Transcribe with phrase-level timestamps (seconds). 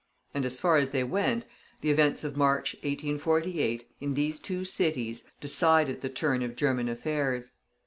[0.33, 1.45] And as far as they went,
[1.81, 7.53] the events of March, 1848, in these two cities, decided the turn of German affairs.